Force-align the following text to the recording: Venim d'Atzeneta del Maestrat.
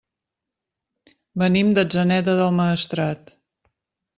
Venim 1.43 1.69
d'Atzeneta 1.79 2.35
del 2.41 2.51
Maestrat. 2.61 3.35